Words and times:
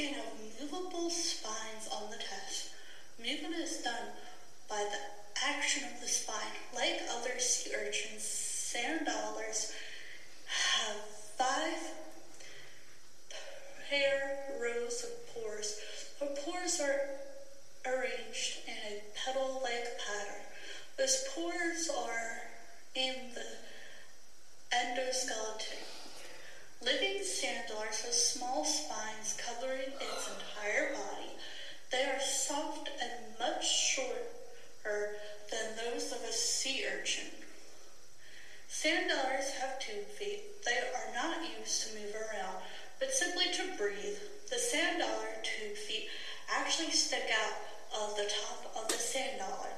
skin 0.00 0.14
of 0.14 0.70
movable 0.72 1.10
spines 1.10 1.88
on 1.92 2.10
the 2.10 2.16
test. 2.16 2.70
Movement 3.18 3.54
is 3.62 3.78
done 3.78 4.08
by 4.68 4.82
the 4.90 5.46
action 5.46 5.84
of 5.92 6.00
the 6.00 6.08
spine. 6.08 6.56
Like 6.74 7.02
other 7.10 7.38
sea 7.38 7.72
urchins, 7.74 8.22
sand 8.22 9.06
dollars 9.06 9.72
have 10.46 10.96
five 11.36 11.92
pair 13.90 14.38
rows 14.60 15.04
of 15.04 15.34
pores. 15.34 15.78
The 16.18 16.26
pores 16.26 16.80
are 16.80 17.00
arranged 17.84 18.60
in 18.66 18.74
a 18.92 19.02
petal-like 19.14 19.98
pattern. 19.98 20.42
Those 20.96 21.24
pores 21.34 21.90
are 21.94 22.38
in 22.94 23.34
the 23.34 23.44
endoskeleton. 24.74 25.90
Living 26.82 27.22
sand 27.22 27.68
dollars 27.68 28.00
has 28.06 28.32
small 28.32 28.64
spines 28.64 29.36
covering 29.36 29.92
its 30.00 30.30
entire 30.32 30.94
body. 30.94 31.28
They 31.92 32.04
are 32.04 32.20
soft 32.20 32.88
and 33.02 33.38
much 33.38 33.68
shorter 33.68 35.16
than 35.50 35.76
those 35.76 36.10
of 36.12 36.22
a 36.22 36.32
Sand 38.80 39.10
dollars 39.10 39.50
have 39.60 39.78
tube 39.78 40.06
feet. 40.06 40.64
They 40.64 40.78
are 40.78 41.14
not 41.14 41.36
used 41.58 41.86
to 41.86 42.00
move 42.00 42.14
around, 42.14 42.56
but 42.98 43.12
simply 43.12 43.44
to 43.52 43.76
breathe. 43.76 44.16
The 44.48 44.56
sand 44.56 45.00
dollar 45.00 45.36
tube 45.42 45.76
feet 45.76 46.08
actually 46.50 46.90
stick 46.90 47.30
out 47.44 48.00
of 48.00 48.16
the 48.16 48.24
top 48.24 48.74
of 48.74 48.88
the 48.88 48.94
sand 48.94 49.38
dollar. 49.38 49.68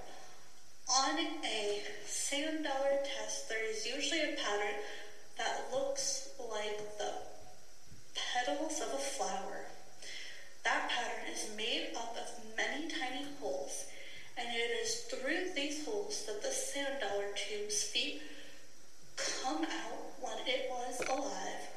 On 0.88 1.18
a 1.18 1.82
sand 2.06 2.64
dollar 2.64 3.02
test, 3.02 3.48
there 3.48 3.68
is 3.68 3.84
usually 3.84 4.20
a 4.20 4.36
pattern 4.36 4.78
that 5.36 5.66
looks 5.72 6.28
like 6.38 6.78
the 6.98 7.12
petals 8.14 8.80
of 8.80 8.94
a 8.94 8.98
flower. 8.98 9.66
That 10.62 10.88
pattern 10.88 11.32
is 11.32 11.50
made 11.56 11.88
up 11.96 12.16
of 12.16 12.56
many 12.56 12.88
tiny 12.88 13.26
holes, 13.40 13.86
and 14.38 14.46
it 14.54 14.70
is 14.84 14.94
through 15.10 15.54
these 15.56 15.84
sand 16.72 16.96
dollar 17.00 17.28
tube's 17.36 17.82
feet 17.82 18.22
come 19.16 19.62
out 19.62 20.00
when 20.20 20.38
it 20.46 20.70
was 20.70 21.00
alive. 21.06 21.68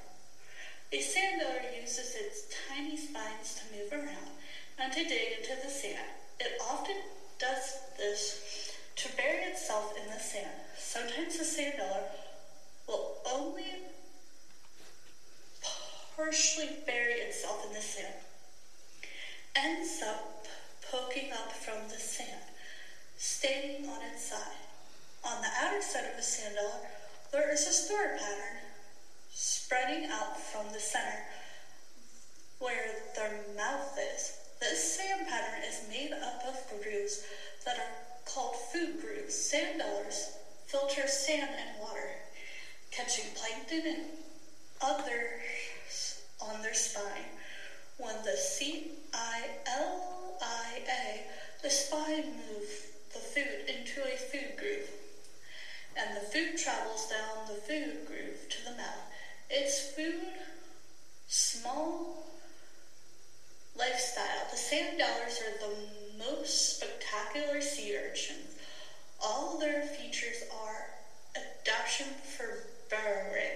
A 0.94 1.02
sand 1.02 1.42
dollar 1.42 1.60
uses 1.82 2.16
its 2.16 2.46
tiny 2.70 2.96
spines 2.96 3.60
to 3.60 3.76
move 3.76 3.92
around 3.92 4.32
and 4.80 4.94
to 4.94 5.04
dig 5.04 5.40
into 5.40 5.62
the 5.62 5.70
sand. 5.70 6.08
It 6.40 6.54
often 6.72 6.96
does 7.40 7.78
this 7.98 8.72
to 8.96 9.10
bury 9.18 9.52
itself 9.52 9.94
in 10.02 10.08
the 10.08 10.20
sand. 10.20 10.56
Sometimes 10.78 11.40
the 11.40 11.44
sand 11.44 11.74
dollar 11.78 12.04
will 12.88 13.18
only 13.34 13.66
partially 16.16 16.70
bury 16.86 17.16
itself 17.16 17.66
in 17.68 17.74
the 17.74 17.82
sand, 17.82 18.14
ends 19.58 20.02
up 20.08 20.48
poking 20.90 21.34
up 21.34 21.52
from 21.52 21.90
the 21.90 22.00
sand, 22.00 22.44
staying 23.18 23.90
on 23.90 24.02
its 24.14 24.30
side. 24.30 24.65
On 25.76 25.82
side 25.82 26.06
of 26.10 26.16
the 26.16 26.24
sand 26.24 26.56
dollar, 26.56 26.88
there 27.34 27.52
is 27.52 27.68
a 27.68 27.74
star 27.74 28.16
pattern 28.18 28.60
spreading 29.30 30.10
out 30.10 30.40
from 30.40 30.72
the 30.72 30.80
center 30.80 31.26
where 32.60 32.96
their 33.14 33.42
mouth 33.58 34.00
is. 34.16 34.38
This 34.62 34.96
sand 34.96 35.28
pattern 35.28 35.64
is 35.68 35.82
made 35.90 36.14
up 36.14 36.46
of 36.48 36.82
grooves 36.82 37.26
that 37.66 37.78
are 37.78 37.92
called 38.24 38.56
food 38.72 39.02
grooves. 39.02 39.36
Sand 39.36 39.80
dollars 39.80 40.38
filter 40.68 41.10
sand 41.10 41.50
and 41.60 41.78
water, 41.82 42.10
catching 42.92 43.26
plankton 43.36 43.86
and 43.86 44.06
others 44.82 46.22
on 46.40 46.62
their 46.62 46.74
spine. 46.74 47.36
When 47.98 48.16
the 48.24 48.38
C-I-L-I-A, 48.38 49.05
food 56.36 56.58
travels 56.58 57.08
down 57.08 57.48
the 57.48 57.54
food 57.62 58.06
groove 58.06 58.50
to 58.50 58.66
the 58.66 58.72
mouth. 58.72 59.08
It's 59.50 59.94
food, 59.96 60.34
small 61.28 62.26
lifestyle. 63.80 64.46
The 64.52 64.58
sand 64.58 65.00
dollars 65.00 65.40
are 65.40 65.66
the 65.66 65.76
most 66.18 66.76
spectacular 66.76 67.62
sea 67.62 67.96
urchins. 67.96 68.58
All 69.24 69.58
their 69.60 69.84
features 69.84 70.44
are 70.62 70.88
adaptation 71.38 72.08
for 72.38 72.68
burrowing. 72.90 73.56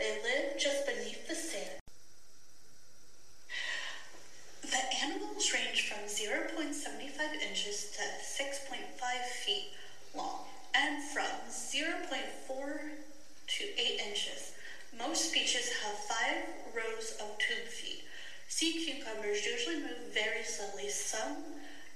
They 0.00 0.18
live 0.24 0.58
just 0.58 0.86
beneath 0.86 1.28
the 1.28 1.36
sand. 1.36 1.78
The 4.62 5.04
animals 5.04 5.52
range 5.54 5.88
from 5.88 6.08
0.75 6.08 7.48
inches 7.48 7.92
to 7.92 8.42
6.5 8.42 9.24
feet 9.44 9.66
long 10.16 10.40
and 10.74 11.02
from 11.02 11.24
0.4 11.48 12.78
to 13.46 13.64
8 13.64 14.00
inches. 14.08 14.52
Most 14.98 15.30
species 15.30 15.70
have 15.82 15.94
five 15.94 16.42
rows 16.74 17.14
of 17.20 17.38
tube 17.38 17.68
feet. 17.68 18.04
Sea 18.48 18.84
cucumbers 18.84 19.44
usually 19.46 19.76
move 19.76 20.12
very 20.12 20.44
slowly. 20.44 20.88
Some 20.88 21.36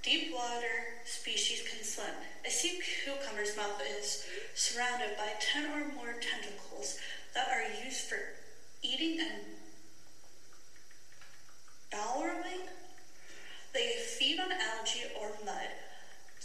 deep 0.03 0.33
water 0.33 1.03
species 1.05 1.63
can 1.69 1.85
swim. 1.85 2.15
A 2.47 2.51
sea 2.51 2.81
cucumber's 3.05 3.57
mouth 3.57 3.81
is 3.99 4.25
surrounded 4.55 5.17
by 5.17 5.33
10 5.41 5.65
or 5.67 5.93
more 5.95 6.15
tentacles 6.21 6.99
that 7.35 7.49
are 7.49 7.85
used 7.85 8.09
for 8.09 8.19
eating 8.83 9.21
and 9.21 9.43
burrowing. 11.91 12.67
They 13.75 13.93
feed 14.19 14.41
on 14.41 14.53
algae 14.53 15.05
or 15.21 15.31
mud. 15.45 15.69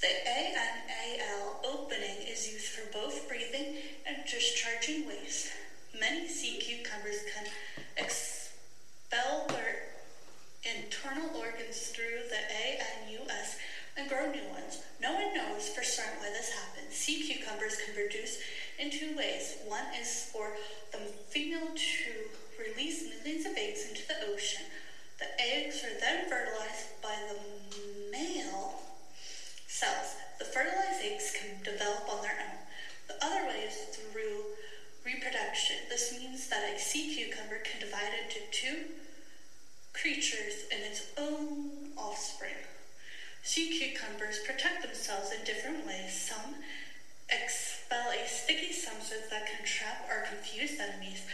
The 0.04 0.28
ANAL 0.28 1.62
opening 1.64 2.28
is 2.28 2.52
used 2.52 2.66
for 2.68 2.92
both 2.92 3.26
breathing 3.30 3.78
and 4.06 4.18
discharging 4.30 5.08
waste. 5.08 5.54
Many 5.98 6.28
sea 6.28 6.58
cucumbers 6.58 7.20
can 7.34 7.46
expel 7.96 9.48
their 9.48 9.84
internal 10.64 11.30
organs 11.38 11.88
through 11.88 12.28
the 12.28 12.36
ANUS 12.36 13.56
and 13.96 14.10
grow 14.10 14.30
new 14.30 14.44
ones. 14.50 14.82
No 15.02 15.14
one 15.14 15.34
knows 15.34 15.70
for 15.70 15.84
certain 15.86 16.20
why 16.20 16.32
this 16.32 16.52
happens. 16.52 16.94
Sea 16.94 17.24
cucumbers 17.24 17.78
can 17.78 17.94
produce 17.96 18.40
in 18.80 18.92
two 18.92 19.16
ways. 19.16 19.56
One 19.66 19.86
is 20.02 20.30
for 20.34 20.52
the 20.92 20.98
female 21.30 21.70
to 21.74 22.12
release 22.62 23.04
millions 23.04 23.46
of 23.46 23.54
eggs 23.56 23.88
into 23.88 24.06
the 24.06 24.34
ocean. 24.34 24.64
The 25.20 25.32
eggs 25.42 25.82
are 25.86 25.98
then 26.02 26.28
fertilized 26.28 27.02
by 27.02 27.16
the 27.30 28.12
male 28.12 28.84
cells. 29.74 30.16
The 30.38 30.46
fertilized 30.46 31.02
eggs 31.04 31.34
can 31.34 31.58
develop 31.64 32.06
on 32.08 32.22
their 32.22 32.38
own. 32.46 32.62
The 33.08 33.26
other 33.26 33.48
way 33.48 33.66
is 33.66 33.76
through 33.98 34.54
reproduction. 35.04 35.78
This 35.90 36.14
means 36.14 36.48
that 36.50 36.76
a 36.76 36.80
sea 36.80 37.16
cucumber 37.16 37.58
can 37.66 37.82
divide 37.82 38.14
into 38.22 38.40
two 38.52 38.94
creatures 39.92 40.70
and 40.72 40.84
its 40.84 41.10
own 41.18 41.90
offspring. 41.98 42.62
Sea 43.42 43.78
cucumbers 43.78 44.40
protect 44.46 44.84
themselves 44.84 45.32
in 45.32 45.44
different 45.44 45.88
ways. 45.88 46.14
Some 46.14 46.54
expel 47.30 48.14
a 48.14 48.28
sticky 48.28 48.74
substance 48.74 49.26
that 49.32 49.48
can 49.48 49.66
trap 49.66 50.06
or 50.08 50.28
confuse 50.30 50.80
enemies. 50.80 51.26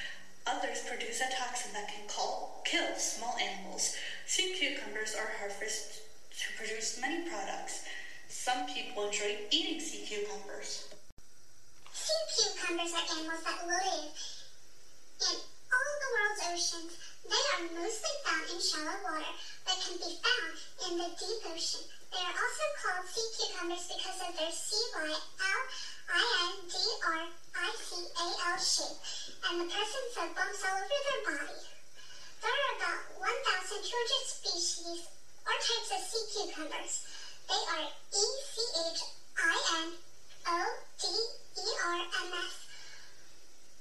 Others 0.48 0.88
produce 0.88 1.20
a 1.20 1.30
toxin 1.36 1.74
that 1.74 1.90
can 1.90 2.08
call, 2.08 2.64
kill 2.66 2.96
small 2.96 3.36
animals. 3.38 3.98
Sea 4.26 4.56
cucumbers 4.58 5.14
are 5.14 5.30
harvested 5.40 6.02
to 6.40 6.48
produce 6.58 7.02
many 7.02 7.30
products. 7.30 7.84
Some 8.30 8.68
people 8.80 9.12
enjoy 9.12 9.36
eating 9.52 9.80
sea 9.80 10.08
cucumbers. 10.08 10.88
Sea 11.92 12.24
cucumbers 12.32 12.96
are 12.96 13.04
animals 13.12 13.44
that 13.44 13.68
live 13.68 14.08
in 15.20 15.36
all 15.68 15.94
the 16.00 16.10
world's 16.16 16.48
oceans. 16.48 16.96
They 17.28 17.44
are 17.60 17.68
mostly 17.76 18.16
found 18.24 18.48
in 18.48 18.60
shallow 18.64 19.04
water, 19.04 19.36
but 19.68 19.84
can 19.84 20.00
be 20.00 20.16
found 20.16 20.56
in 20.88 20.96
the 20.96 21.12
deep 21.12 21.44
ocean. 21.52 21.84
They 22.08 22.24
are 22.24 22.40
also 22.40 22.66
called 22.80 23.04
sea 23.12 23.28
cucumbers 23.36 23.84
because 23.92 24.20
of 24.24 24.32
their 24.40 24.48
C-Y-L-I-N-D-R-I-C-A-L 24.48 25.20
shape 28.64 29.00
and 29.44 29.60
the 29.60 29.68
presence 29.68 30.16
of 30.24 30.32
bumps 30.40 30.64
all 30.64 30.80
over 30.80 30.88
their 30.88 31.22
body. 31.28 31.68
There 32.40 32.48
are 32.48 32.80
about 32.80 33.12
1,200 33.20 33.28
species 34.24 35.04
or 35.44 35.52
types 35.60 35.92
of 35.92 36.00
sea 36.00 36.24
cucumbers. 36.32 37.09
They 37.50 37.58
are 37.58 37.90
E-C-H-I-N-O-D-E-R-M-S 38.14 39.10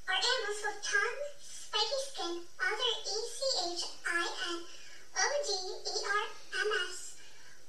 are 0.08 0.16
animals 0.16 0.60
with 0.64 0.80
tongue, 0.80 1.20
spiky 1.36 2.00
skin, 2.08 2.34
other 2.64 2.92
E-C-H-I-N-O-D-E-R-M-S 3.04 3.76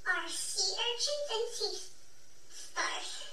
are 0.07 0.27
sea 0.29 0.71
urchins 0.79 1.27
and 1.35 1.45
sea 1.51 1.75
stars. 2.47 3.27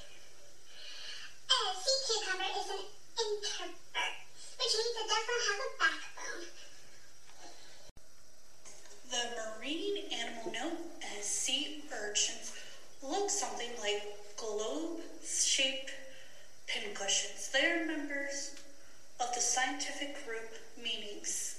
A 1.46 1.58
sea 1.78 1.98
cucumber 2.02 2.50
is 2.50 2.66
an 2.66 2.82
introvert, 3.14 4.18
which 4.58 4.74
means 4.74 4.98
it 4.98 5.06
does 5.06 5.22
not 5.30 5.42
have 5.46 5.62
a 5.62 5.70
backbone. 5.78 6.50
The 9.06 9.22
marine 9.38 9.98
animal 10.10 10.50
known 10.50 10.90
as 11.16 11.24
sea 11.24 11.84
urchins 11.92 12.50
look 13.02 13.30
something 13.30 13.70
like 13.80 14.02
globe-shaped 14.36 15.92
pincushions. 16.66 17.48
They 17.52 17.64
are 17.70 17.86
members 17.86 18.56
of 19.20 19.34
the 19.34 19.40
scientific 19.40 20.24
group 20.26 20.52
meanings 20.76 21.56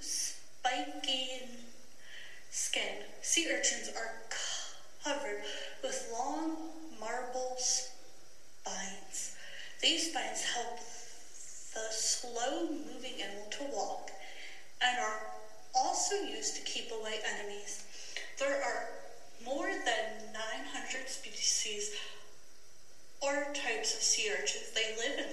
spiky 0.00 1.42
skin. 2.50 3.04
Sea 3.22 3.48
urchins 3.50 3.90
are 3.96 4.12
covered 5.02 5.42
with 5.82 6.08
long 6.12 6.56
marble 7.00 7.56
spines. 7.58 9.36
These 9.82 10.10
spines 10.10 10.42
help 10.42 10.78
the 11.74 11.92
slow 11.92 12.68
moving 12.68 13.22
animal 13.22 13.46
to 13.50 13.64
walk 13.72 14.10
and 14.80 14.98
are 14.98 15.20
also 15.74 16.16
used 16.16 16.56
to 16.56 16.62
keep 16.62 16.90
away 16.90 17.20
enemies. 17.34 17.84
There 18.38 18.62
are 18.62 18.88
more 19.44 19.68
than 19.68 20.32
900 20.32 21.08
species 21.08 21.90
or 23.20 23.46
types 23.54 23.94
of 23.94 24.02
sea 24.02 24.30
urchins. 24.32 24.70
They 24.74 24.94
live 24.96 25.18
in 25.18 25.32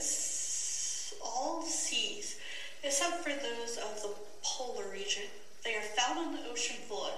all 1.24 1.62
seas 1.64 2.38
except 2.84 3.24
for 3.24 3.30
those 3.30 3.78
of 3.78 4.02
the 4.02 4.10
polar 4.44 4.90
region. 4.92 5.24
They 5.64 5.76
are 5.76 5.82
found 5.82 6.20
on 6.20 6.34
the 6.34 6.50
ocean 6.52 6.78
floor, 6.88 7.10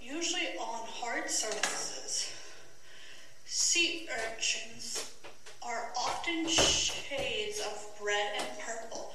usually 0.00 0.56
on 0.58 0.80
hard 0.86 1.30
surfaces. 1.30 2.32
Sea 3.44 4.08
urchins 4.26 5.12
are 5.64 5.92
often 5.96 6.48
shades 6.48 7.60
of 7.60 7.86
red 8.04 8.32
and 8.38 8.58
purple. 8.58 9.12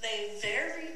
They 0.00 0.38
vary 0.40 0.88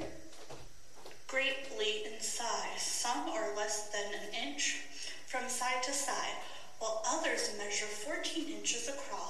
greatly 1.29 2.05
in 2.07 2.21
size. 2.21 2.81
Some 2.81 3.29
are 3.29 3.55
less 3.57 3.91
than 3.91 4.13
an 4.15 4.49
inch 4.49 4.79
from 5.27 5.49
side 5.49 5.83
to 5.85 5.93
side, 5.93 6.35
while 6.79 7.03
others 7.07 7.51
measure 7.59 7.87
14 7.87 8.49
inches 8.49 8.89
across. 8.89 9.30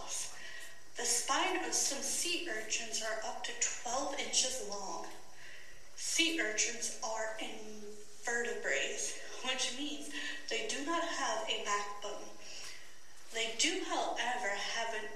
The 1.01 1.07
spine 1.07 1.65
of 1.67 1.73
some 1.73 2.03
sea 2.03 2.47
urchins 2.55 3.03
are 3.03 3.27
up 3.27 3.43
to 3.45 3.53
12 3.85 4.21
inches 4.21 4.63
long. 4.69 5.07
Sea 5.97 6.39
urchins 6.39 6.99
are 7.03 7.39
invertebrates, 7.41 9.19
which 9.47 9.79
means 9.79 10.11
they 10.51 10.69
do 10.69 10.85
not 10.85 11.03
have 11.03 11.49
a 11.49 11.65
backbone. 11.65 12.29
They 13.33 13.55
do, 13.59 13.81
however, 13.89 14.53
have 14.77 14.95
an, 14.95 15.09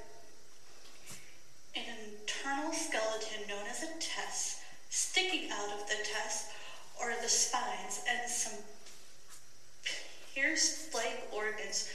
an 1.77 1.85
internal 2.15 2.73
skeleton 2.73 3.47
known 3.47 3.67
as 3.71 3.83
a 3.83 3.89
test 4.01 4.61
sticking 4.89 5.51
out 5.51 5.69
of 5.69 5.87
the 5.87 6.03
test 6.03 6.47
or 6.99 7.13
the 7.21 7.29
spines 7.29 8.01
and 8.09 8.27
some 8.31 8.59
pierced 10.35 10.95
leg 10.95 11.13
organs 11.31 11.91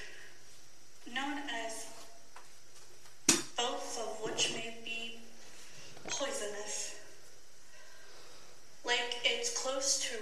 known 1.12 1.40
as 1.50 1.89
both 3.60 4.00
of 4.00 4.26
which 4.26 4.54
may 4.56 4.74
be 4.86 5.20
poisonous. 6.08 6.96
Like 8.86 9.18
it's 9.26 9.62
close 9.62 10.10
to 10.10 10.16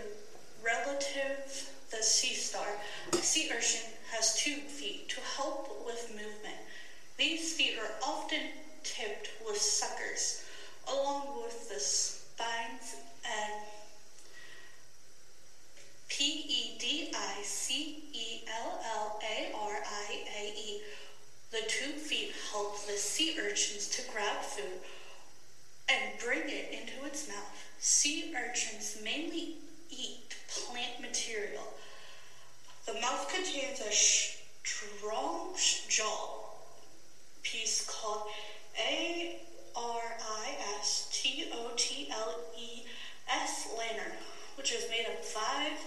relative 0.65 1.69
the 1.91 2.01
sea 2.01 2.33
star, 2.33 2.67
the 3.11 3.17
sea 3.17 3.49
urchin 3.55 3.91
has 4.11 4.35
two 4.37 4.55
feet 4.55 5.07
to 5.09 5.21
help 5.37 5.85
with 5.85 6.09
movement. 6.09 6.57
These 7.17 7.53
feet 7.53 7.77
are 7.79 7.91
often 8.03 8.41
tipped 8.83 9.29
with 9.45 9.57
suckers, 9.57 10.43
along 10.91 11.43
with 11.43 11.69
the 11.69 11.79
spines 11.79 12.95
and 13.23 13.61
P 16.09 16.23
E 16.23 16.77
D 16.79 17.13
I 17.15 17.43
C 17.43 18.03
E 18.13 18.41
L 18.63 18.79
L 18.95 19.19
A 19.21 19.51
R 19.55 19.75
I 19.85 20.23
A 20.39 20.53
E. 20.57 20.81
The 21.51 21.61
two 21.69 21.91
feet 21.91 22.33
help 22.51 22.85
the 22.87 22.97
sea 22.97 23.37
grab 24.17 24.41
food 24.41 24.79
and 25.89 26.19
bring 26.19 26.41
it 26.49 26.71
into 26.71 27.05
its 27.05 27.27
mouth. 27.27 27.69
Sea 27.77 28.33
urchins 28.35 28.97
mainly 29.03 29.57
eat 29.91 30.35
plant 30.47 30.99
material. 30.99 31.61
The 32.87 32.93
mouth 32.93 33.31
contains 33.31 33.79
a 33.79 33.91
strong 33.91 35.53
jaw 35.87 36.45
piece 37.43 37.85
called 37.87 38.23
A 38.79 39.39
R 39.75 40.01
I 40.19 40.47
S 40.79 41.09
T 41.11 41.51
O 41.53 41.71
T 41.75 42.09
L 42.11 42.39
E 42.57 42.85
S 43.29 43.67
lantern, 43.77 44.17
which 44.55 44.71
is 44.73 44.89
made 44.89 45.05
of 45.05 45.23
five 45.23 45.77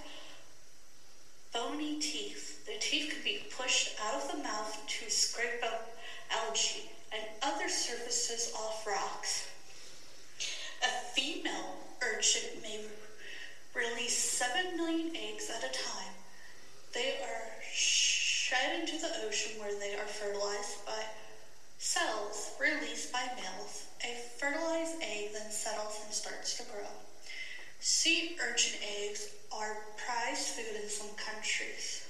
bony 1.52 1.98
teeth. 1.98 2.64
The 2.64 2.78
teeth 2.78 3.12
can 3.12 3.24
be 3.24 3.42
pushed 3.58 3.96
out 4.06 4.22
of 4.22 4.30
the 4.30 4.38
mouth 4.38 4.78
to 4.86 5.10
scrape 5.10 5.64
up 5.64 5.88
algae 6.30 6.90
and 7.12 7.22
other 7.42 7.68
surfaces 7.68 8.52
off 8.56 8.86
rocks. 8.86 9.48
A 10.82 11.10
female 11.14 11.76
urchin 12.02 12.62
may 12.62 12.80
release 13.74 14.16
7 14.16 14.76
million 14.76 15.14
eggs 15.16 15.50
at 15.50 15.64
a 15.64 15.72
time. 15.72 16.14
They 16.92 17.16
are 17.22 17.62
shed 17.72 18.80
into 18.80 18.98
the 18.98 19.26
ocean 19.26 19.60
where 19.60 19.78
they 19.78 19.94
are 19.94 20.06
fertilized 20.06 20.84
by 20.86 21.02
cells 21.78 22.52
released 22.60 23.12
by 23.12 23.22
males. 23.36 23.86
A 24.04 24.14
fertilized 24.38 25.02
egg 25.02 25.32
then 25.32 25.50
settles 25.50 26.00
and 26.04 26.14
starts 26.14 26.56
to 26.56 26.62
grow. 26.64 26.88
Sea 27.80 28.36
urchin 28.42 28.78
eggs 29.02 29.28
are 29.52 29.76
prized 29.96 30.48
food 30.48 30.82
in 30.82 30.88
some 30.88 31.10
countries. 31.16 32.06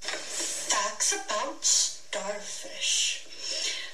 Facts 0.00 1.12
about 1.12 1.64
starfish. 1.64 3.26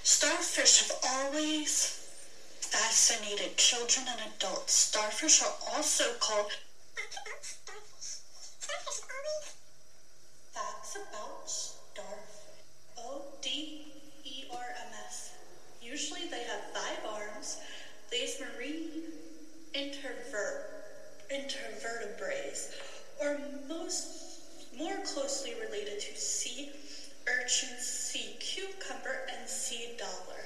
Starfish 0.02 0.88
have 0.88 0.96
always 1.04 2.00
fascinated 2.60 3.56
children 3.86 4.16
and 4.20 4.32
adults. 4.36 4.72
Starfish 4.74 5.42
are 5.42 5.54
also 5.74 6.04
called 6.18 6.50
Facts 10.52 10.96
about 10.96 11.48
starfish. 11.48 12.36
O 12.98 13.22
D 13.42 13.86
E 14.24 14.44
R 14.52 14.58
M 14.58 14.92
S. 15.06 15.32
Usually 15.82 16.26
they 16.28 16.42
have 16.44 16.72
five 16.74 16.98
arms. 17.08 17.58
These 18.10 18.40
marine 18.40 19.12
interver- 19.74 20.64
intervertebrates 21.30 22.72
are 23.22 23.38
most 23.68 24.06
more 24.76 24.96
closely 25.04 25.54
related 25.60 26.00
to 26.00 26.16
sea 26.16 26.70
urchin, 27.28 27.76
sea 27.78 28.36
cucumber, 28.40 29.26
and 29.36 29.48
sea 29.48 29.96
dollar. 29.98 30.42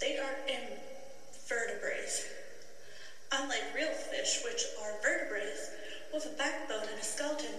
They 0.00 0.18
are 0.18 0.36
invertebrates. 0.46 2.24
Unlike 3.32 3.74
real 3.74 3.92
fish, 3.92 4.42
which 4.44 4.62
are 4.82 4.92
vertebrates 5.02 5.70
with 6.12 6.26
a 6.26 6.36
backbone 6.38 6.88
and 6.90 7.00
a 7.00 7.04
skeleton, 7.04 7.58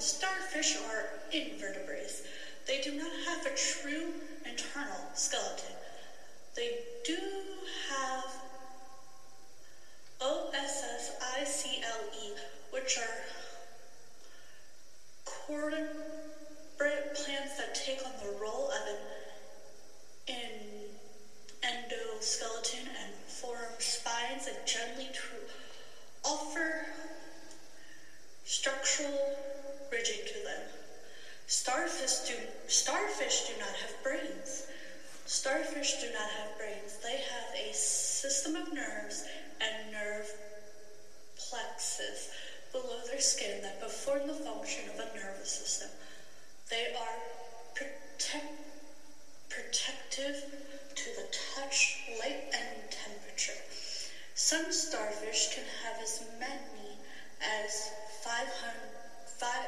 starfish 0.58 0.78
are 0.90 1.10
invertebrates. 1.32 2.24
They 2.66 2.82
do 2.82 2.94
not 2.94 3.12
have 3.28 3.46
a 3.46 3.56
true 3.56 4.14
internal 4.46 4.98
skeleton. 5.14 5.76
They 6.56 6.80
do 7.06 7.18
have 7.90 8.26
OSSICLE, 10.20 10.96
which 12.72 12.98
are 12.98 13.24
corporate 15.26 15.96
plants 16.78 17.58
that 17.58 17.76
take 17.76 18.04
on 18.04 18.14
the 18.24 18.32
role 18.40 18.72
of 18.72 18.98
an 20.28 20.38
endoskeleton 21.64 22.88
and 23.04 23.14
form 23.28 23.72
spines 23.78 24.48
and 24.48 24.58
gently 24.66 25.08
to 25.14 25.22
offer 26.28 26.88
structural 28.46 29.38
rigidity 29.92 30.34
to 30.34 30.44
them. 30.44 30.62
Starfish 31.48 32.28
do, 32.28 32.34
starfish 32.68 33.48
do 33.48 33.54
not 33.60 33.70
have 33.70 34.04
brains. 34.04 34.68
Starfish 35.26 36.02
do 36.02 36.12
not 36.14 36.30
have 36.30 36.57
brains. 36.68 36.98
They 37.04 37.18
have 37.18 37.70
a 37.70 37.74
system 37.74 38.56
of 38.56 38.74
nerves 38.74 39.26
and 39.62 39.92
nerve 39.92 40.30
plexus 41.38 42.30
below 42.72 43.00
their 43.10 43.22
skin 43.22 43.62
that 43.62 43.82
perform 43.82 44.28
the 44.28 44.34
function 44.34 44.90
of 44.90 45.00
a 45.00 45.16
nervous 45.16 45.50
system. 45.50 45.90
They 46.70 46.94
are 47.00 47.18
protect, 47.76 48.52
protective 49.50 50.44
to 50.96 51.06
the 51.16 51.28
touch, 51.56 52.02
light, 52.20 52.44
and 52.54 52.92
temperature. 52.92 53.62
Some 54.36 54.72
starfish 54.72 55.56
can 55.56 55.64
have 55.84 56.02
as 56.02 56.24
many 56.40 56.98
as 57.42 57.92
500, 58.24 58.74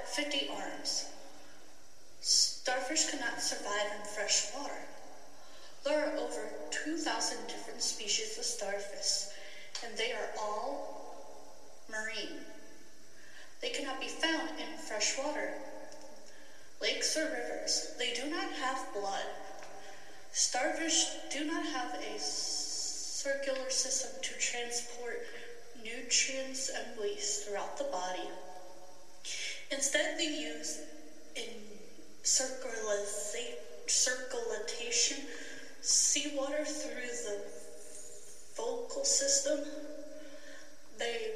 50 0.06 0.50
arms. 0.50 1.06
Starfish 2.22 3.10
cannot 3.10 3.42
survive 3.42 3.92
in 3.98 4.06
fresh 4.06 4.48
water. 4.54 4.82
There 5.84 6.06
are 6.06 6.18
over 6.18 6.50
2,000 6.72 7.48
different 7.48 7.82
species 7.82 8.38
of 8.38 8.44
starfish, 8.44 9.34
and 9.84 9.98
they 9.98 10.12
are 10.12 10.30
all 10.40 11.16
marine. 11.90 12.42
They 13.62 13.70
cannot 13.70 14.00
be 14.00 14.08
found 14.08 14.50
in 14.60 14.78
fresh 14.78 15.18
water, 15.18 15.54
lakes 16.82 17.16
or 17.18 17.26
rivers. 17.26 17.94
They 17.98 18.14
do 18.14 18.30
not 18.30 18.52
have 18.54 18.94
blood. 18.94 19.26
Starfish 20.32 21.06
do 21.32 21.46
not 21.46 21.66
have 21.66 21.96
a 21.96 22.20
circular 22.20 23.70
system 23.70 24.12
to 24.22 24.34
transport 24.40 25.26
nutrients 25.84 26.70
and 26.70 27.00
waste 27.00 27.46
throughout 27.46 27.78
the 27.78 27.86
body. 27.86 28.30
Instead, 29.72 30.18
they 30.18 30.26
use 30.26 30.80
in 31.36 31.44
circulation 32.24 32.80
seawater 35.82 36.66
through 36.66 37.14
the 37.24 37.40
vocal 38.56 39.06
system. 39.06 39.60
They 40.98 41.32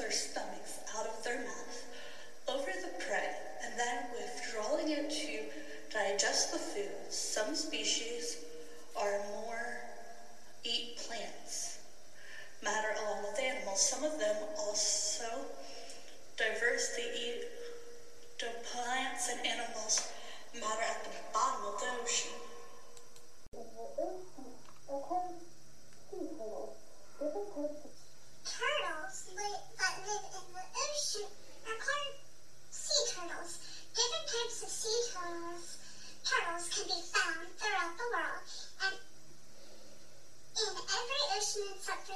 their 0.00 0.10
stomachs 0.10 0.80
out 0.96 1.06
of 1.06 1.22
their 1.22 1.40
mouth 1.40 1.84
over 2.48 2.70
the 2.80 3.04
prey 3.04 3.36
and 3.62 3.78
then 3.78 4.04
withdrawing 4.16 4.88
it 4.88 5.10
to 5.10 5.42
digest 5.92 6.52
the 6.52 6.58
food. 6.58 6.90
Some 7.10 7.54
species 7.54 8.38
are 8.96 9.20
more 9.28 9.76
eat 10.64 10.96
plants, 10.96 11.78
matter 12.62 12.94
along 13.02 13.22
with 13.22 13.38
animals. 13.40 13.88
Some 13.88 14.04
of 14.04 14.18
them 14.18 14.36
also 14.58 15.44
diverse. 16.36 16.96
They 16.96 17.10
eat 17.14 17.44
plants 18.72 19.28
and 19.30 19.46
animals 19.46 20.08
matter 20.54 20.82
at 20.82 21.04
the 21.04 21.10
bottom 21.32 21.64
of 21.66 21.80
the 21.80 21.90
ocean. 22.02 22.32
Turtles 28.44 29.16
li- 29.36 29.64
that 29.78 29.94
live 30.06 30.26
in 30.38 30.46
the 30.54 30.64
ocean 30.64 31.28
are 31.66 31.78
called 31.78 32.14
sea 32.70 33.02
turtles. 33.10 33.58
Different 33.94 34.26
types 34.30 34.62
of 34.62 34.70
sea 34.70 35.00
turtles 35.12 35.76
turtles 36.24 36.68
can 36.70 36.84
be 36.86 37.00
found 37.10 37.46
throughout 37.58 37.94
the 37.96 38.06
world 38.12 38.44
and 38.86 38.94
in 40.56 40.72
every 40.78 41.22
ocean 41.36 41.66
except 41.74 42.10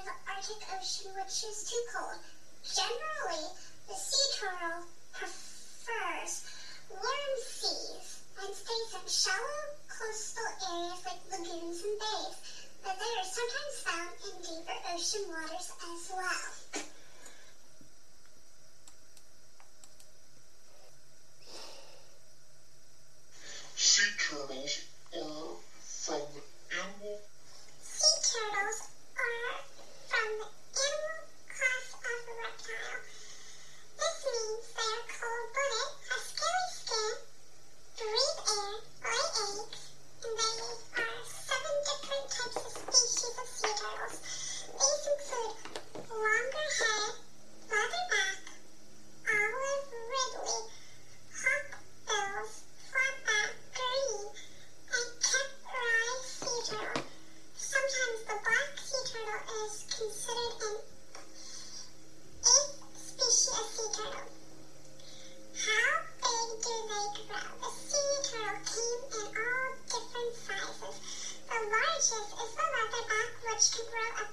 Ocean, 0.45 1.11
which 1.17 1.41
is 1.49 1.65
too 1.71 1.83
cold. 1.97 2.21
Generally, 2.63 3.49
the 3.89 3.95
sea 3.95 4.39
turtle 4.39 4.85
prefers 5.13 6.45
warm 6.91 7.35
seas 7.41 8.21
and 8.43 8.55
stays 8.55 8.93
in 8.93 9.09
shallow 9.09 9.63
coastal 9.89 10.45
areas 10.69 11.01
like 11.07 11.25
lagoons 11.33 11.81
and 11.81 11.99
bays, 11.99 12.37
but 12.85 12.93
they 12.93 13.13
are 13.17 13.25
sometimes 13.25 13.77
found 13.89 14.11
in 14.29 14.43
deeper 14.45 14.79
ocean 14.93 15.25
waters 15.33 15.73
as 15.81 16.13
well. 16.13 16.94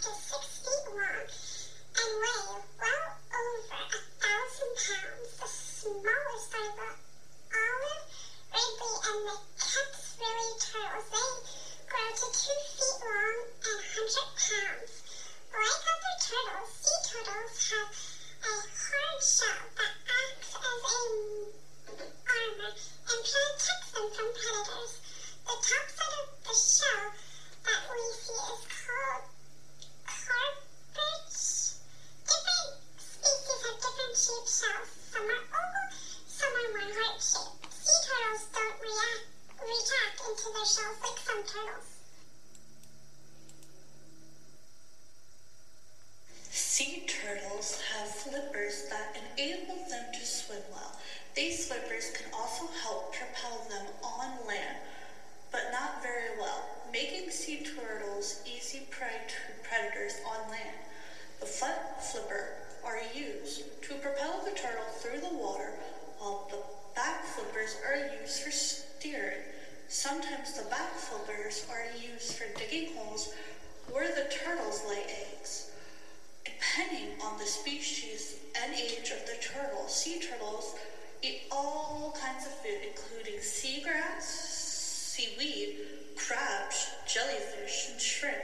To 0.02 0.10
six 0.18 0.66
feet 0.66 0.86
long 0.98 1.30
and 1.94 2.12
weigh 2.22 2.58
well 2.82 3.06
over 3.38 3.82
a 3.86 4.02
thousand 4.18 4.74
pounds. 4.82 5.30
The 5.38 5.46
smallest 5.46 6.52
are 6.58 6.74
the 6.74 6.90
olive, 7.54 8.06
ridley, 8.50 8.98
and 9.06 9.22
the 9.30 9.38
catswilly 9.62 10.52
turtles. 10.58 11.06
They 11.14 11.30
grow 11.86 12.10
to 12.18 12.28
two 12.34 12.60
feet 12.74 12.98
long 13.06 13.46
and 13.62 13.82
100 13.94 14.42
pounds. 14.42 14.94
Like 15.54 15.86
other 15.86 16.16
turtles, 16.18 16.72
sea 16.82 17.00
turtles 17.06 17.56
have 17.70 17.94
a 18.42 18.54
hard 18.58 19.22
shell 19.22 19.62
that 19.78 19.94
acts 20.02 20.52
as 20.58 20.82
a 20.82 21.06
armor 22.26 22.74
and 22.74 23.22
protects 23.22 23.90
them 23.94 24.08
from 24.18 24.30
predators. 24.34 24.94
The 25.46 25.56
top 25.62 25.86
side 25.94 26.16
of 26.22 26.42
the 26.42 26.56
shell 26.58 27.06
that 27.70 27.82
we 27.86 28.02
see 28.18 28.34
is 28.34 28.66
called 28.82 29.22
cartilage. 30.42 31.38
Different 32.26 32.70
species 32.98 33.60
have 33.62 33.78
different 33.82 34.16
shaped 34.16 34.50
shells. 34.50 34.90
Some 35.12 35.28
are 35.28 35.44
oval, 35.52 35.86
some 36.28 36.54
are 36.56 36.70
more 36.72 36.94
heart-shaped. 36.98 37.68
Sea 37.72 38.00
turtles 38.08 38.44
don't 38.56 38.78
react, 38.82 39.26
retract 39.60 40.18
into 40.28 40.48
their 40.56 40.70
shells 40.70 40.98
like 41.04 41.20
some 41.20 41.44
turtles. 41.46 41.90
Sea 46.52 47.04
turtles 47.08 47.80
have 47.94 48.10
flippers 48.10 48.90
that 48.90 49.18
enable 49.18 49.76
them 49.90 50.06
to 50.14 50.26
swim 50.26 50.64
well. 50.72 50.98
These 51.34 51.68
flippers 51.68 52.12
can 52.12 52.32
also 52.34 52.68
help 52.84 53.14
propel 53.14 53.66
them 53.70 53.86
on 54.04 54.48
land, 54.48 54.78
but 55.52 55.72
not 55.72 56.04
very 56.04 56.38
well, 56.38 56.66
making 56.92 57.30
sea 57.30 57.64
turtles 57.64 58.44
easy 58.46 58.82
prey 58.90 59.22
to 59.28 59.68
predators 59.68 60.16
on 60.28 60.50
land. 60.50 60.76
The 61.40 61.46
front 61.46 61.78
flipper 62.02 62.50
are 62.84 63.00
used 63.16 63.82
to 63.84 63.94
propel 63.96 64.42
the 64.44 64.52
turtle 64.52 64.84
through 65.00 65.22
the 65.22 65.38
water, 65.38 65.72
while 66.20 66.48
the 66.52 66.58
back 66.96 67.24
flippers 67.24 67.78
are 67.88 68.20
used 68.22 68.42
for 68.42 68.52
steering. 68.52 69.40
Sometimes 69.88 70.54
the 70.54 70.70
back 70.70 70.94
flippers 70.96 71.66
are 71.70 71.86
used 71.98 72.34
for 72.34 72.46
digging 72.60 72.94
holes 72.96 73.34
where 73.90 74.10
the 74.10 74.30
turtles 74.30 74.84
lay 74.88 75.04
eggs. 75.34 75.72
Depending 76.44 77.20
on 77.22 77.38
the 77.38 77.46
species 77.46 78.36
and 78.64 78.74
age 78.74 79.12
of 79.12 79.26
the 79.26 79.42
turtle, 79.42 79.88
sea 79.88 80.20
turtles 80.20 80.76
eat 81.22 81.44
all 81.52 82.16
kinds 82.20 82.46
of 82.46 82.52
food, 82.54 82.80
including 82.88 83.40
seagrass, 83.40 84.22
seaweed, 84.22 85.78
crabs, 86.16 86.90
jellyfish, 87.08 87.90
and 87.92 88.02
shrimp. 88.02 88.44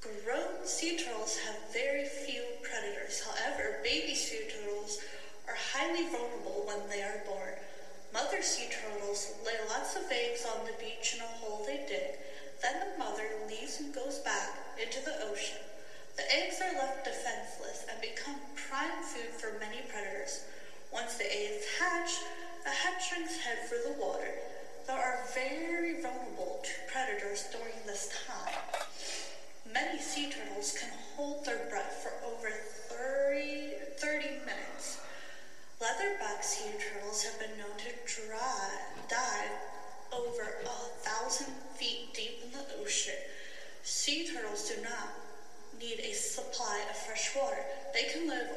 Grown 0.00 0.66
sea 0.66 0.96
turtles 0.96 1.38
have 1.38 1.56
very 1.72 2.06
few 2.06 2.42
predators. 2.62 3.22
However, 3.22 3.78
baby 3.82 4.14
sea 4.14 4.46
turtles 4.48 4.98
are 5.46 5.56
highly 5.72 6.08
vulnerable 6.10 6.64
when 6.66 6.88
they 6.88 7.02
are 7.02 7.22
born. 7.26 7.54
Mother 8.12 8.42
sea 8.42 8.68
turtles 8.70 9.32
lay 9.44 9.58
lots 9.68 9.96
of 9.96 10.10
eggs 10.10 10.46
on 10.46 10.64
the 10.64 10.72
beach 10.82 11.14
in 11.14 11.20
a 11.20 11.28
hole 11.40 11.64
they 11.66 11.84
dig. 11.88 12.18
Then 12.62 12.80
the 12.80 12.98
mother 12.98 13.28
leaves 13.48 13.80
and 13.80 13.94
goes 13.94 14.18
back 14.18 14.56
into 14.80 15.04
the 15.04 15.28
ocean. 15.30 15.58
The 16.16 16.26
eggs 16.34 16.60
are 16.60 16.74
left 16.74 17.04
defenseless 17.04 17.84
and 17.90 18.00
become 18.00 18.36
prime 18.56 19.02
food 19.02 19.30
for 19.30 19.58
many 19.58 19.82
predators. 19.88 20.44
Once 20.92 21.16
the 21.16 21.24
eggs 21.24 21.66
hatch, 21.78 22.10
the 22.64 22.70
hatchlings 22.70 23.38
head 23.38 23.58
for 23.68 23.76
the 23.86 24.00
water. 24.00 24.32
They 24.86 24.92
are 24.94 25.20
very 25.34 26.00
vulnerable 26.00 26.60
to 26.62 26.70
predators 26.92 27.44
during 27.52 27.74
this 27.86 28.08
time. 28.26 28.54
Many 29.70 30.00
sea 30.00 30.30
turtles 30.30 30.76
can 30.80 30.90
hold 31.14 31.44
their 31.44 31.68
breath 31.68 32.02
for 32.02 32.12
over 32.26 32.50
30, 32.50 33.72
30 33.98 34.28
minutes. 34.46 35.00
Leatherback 35.80 36.42
sea 36.42 36.70
turtles 36.78 37.22
have 37.22 37.38
been 37.38 37.56
known 37.58 37.76
to 37.76 38.26
dry, 38.26 38.70
dive 39.08 39.50
over 40.12 40.56
a 40.64 41.08
thousand 41.08 41.52
feet 41.76 42.14
deep 42.14 42.40
in 42.44 42.50
the 42.52 42.82
ocean. 42.82 43.14
Sea 43.82 44.26
turtles 44.26 44.70
do 44.70 44.82
not 44.82 45.10
need 45.78 46.00
a 46.00 46.12
supply 46.12 46.82
of 46.90 46.96
fresh 46.96 47.36
water. 47.36 47.62
They 47.92 48.04
can 48.04 48.26
live 48.26 48.48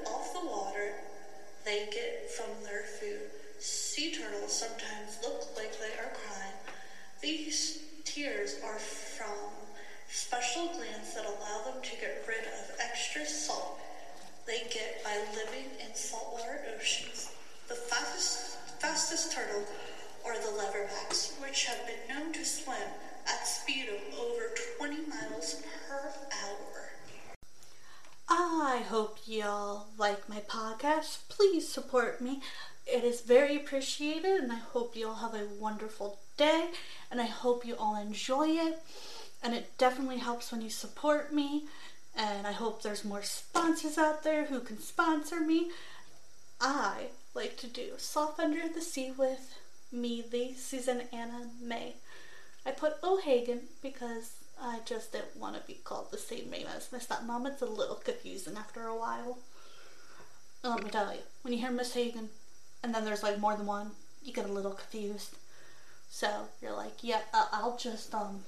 they 1.65 1.89
get 1.91 2.31
from 2.31 2.49
their 2.63 2.83
food. 2.83 3.29
Sea 3.59 4.15
turtles 4.15 4.51
sometimes 4.51 5.19
look 5.21 5.55
like 5.55 5.77
they 5.79 5.93
are 5.99 6.11
crying. 6.13 6.57
These 7.21 7.79
tears 8.05 8.55
are 8.63 8.79
from 8.79 9.37
special 10.09 10.67
glands 10.73 11.13
that 11.15 11.25
allow 11.25 11.63
them 11.65 11.81
to 11.81 11.91
get 12.01 12.25
rid 12.27 12.45
of 12.45 12.75
extra 12.79 13.25
salt 13.25 13.79
they 14.47 14.63
get 14.73 15.03
by 15.03 15.15
living 15.35 15.69
in 15.79 15.93
saltwater 15.93 16.61
oceans. 16.75 17.31
The 17.67 17.75
fastest, 17.75 18.57
fastest 18.79 19.31
turtle 19.31 19.63
are 20.25 20.35
the 20.35 20.57
leatherbacks, 20.57 21.39
which 21.41 21.65
have 21.65 21.85
been 21.85 22.15
known 22.15 22.33
to 22.33 22.43
swim 22.43 22.89
at 23.27 23.47
hope 28.91 29.19
y'all 29.25 29.85
like 29.97 30.27
my 30.27 30.41
podcast. 30.41 31.19
Please 31.29 31.65
support 31.65 32.19
me. 32.19 32.41
It 32.85 33.05
is 33.05 33.21
very 33.21 33.55
appreciated, 33.55 34.41
and 34.41 34.51
I 34.51 34.57
hope 34.57 34.97
you 34.97 35.07
all 35.07 35.15
have 35.15 35.33
a 35.33 35.47
wonderful 35.57 36.19
day, 36.35 36.71
and 37.09 37.21
I 37.21 37.25
hope 37.25 37.65
you 37.65 37.75
all 37.75 37.95
enjoy 37.95 38.49
it. 38.49 38.79
And 39.41 39.53
it 39.53 39.77
definitely 39.77 40.17
helps 40.17 40.51
when 40.51 40.59
you 40.59 40.69
support 40.69 41.33
me, 41.33 41.67
and 42.17 42.45
I 42.45 42.51
hope 42.51 42.83
there's 42.83 43.05
more 43.05 43.23
sponsors 43.23 43.97
out 43.97 44.23
there 44.23 44.43
who 44.47 44.59
can 44.59 44.81
sponsor 44.81 45.39
me. 45.39 45.71
I 46.59 47.11
like 47.33 47.55
to 47.59 47.67
do 47.67 47.91
Soft 47.95 48.41
Under 48.41 48.67
the 48.67 48.81
Sea 48.81 49.13
with 49.17 49.57
me, 49.89 50.21
the 50.29 50.53
Susan 50.55 51.03
Anna 51.13 51.49
May. 51.63 51.93
I 52.65 52.71
put 52.71 53.01
O'Hagan 53.01 53.61
because 53.81 54.31
I 54.63 54.79
just 54.85 55.11
didn't 55.11 55.37
want 55.37 55.55
to 55.55 55.67
be 55.67 55.79
called 55.83 56.11
the 56.11 56.17
same 56.19 56.51
name 56.51 56.67
as 56.75 56.91
my 56.91 56.99
stepmom. 56.99 57.47
It's 57.47 57.63
a 57.63 57.65
little 57.65 57.95
confusing 57.95 58.55
after 58.55 58.85
a 58.85 58.95
while. 58.95 59.39
Let 60.63 60.83
me 60.83 60.89
tell 60.91 61.11
you, 61.11 61.21
when 61.41 61.53
you 61.53 61.59
hear 61.59 61.71
Miss 61.71 61.95
Hagen 61.95 62.29
and 62.83 62.93
then 62.93 63.03
there's 63.03 63.23
like 63.23 63.39
more 63.39 63.55
than 63.55 63.65
one, 63.65 63.91
you 64.23 64.31
get 64.31 64.45
a 64.47 64.53
little 64.53 64.71
confused. 64.71 65.35
So 66.11 66.29
you're 66.61 66.75
like, 66.75 67.03
yeah, 67.03 67.21
uh, 67.33 67.47
I'll 67.51 67.75
just 67.75 68.13
um 68.13 68.41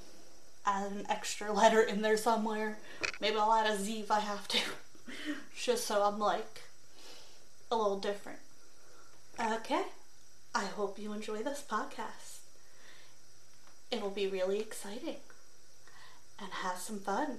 add 0.67 0.91
an 0.91 1.05
extra 1.09 1.51
letter 1.51 1.81
in 1.81 2.03
there 2.03 2.17
somewhere. 2.17 2.77
Maybe 3.19 3.37
I'll 3.37 3.51
add 3.51 3.71
a 3.71 3.77
Z 3.77 4.01
if 4.01 4.11
I 4.11 4.19
have 4.19 4.47
to. 4.49 4.59
just 5.55 5.87
so 5.87 6.03
I'm 6.03 6.19
like 6.19 6.61
a 7.71 7.75
little 7.75 7.99
different. 7.99 8.39
Okay. 9.39 9.81
I 10.53 10.65
hope 10.65 10.99
you 10.99 11.11
enjoy 11.11 11.41
this 11.41 11.63
podcast. 11.67 12.37
It'll 13.89 14.11
be 14.11 14.27
really 14.27 14.59
exciting 14.59 15.17
and 16.43 16.51
have 16.51 16.77
some 16.77 16.99
fun. 16.99 17.37